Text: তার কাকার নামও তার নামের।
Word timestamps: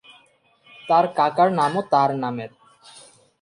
তার 0.89 1.05
কাকার 1.17 1.49
নামও 1.59 1.81
তার 1.91 2.09
নামের। 2.23 2.51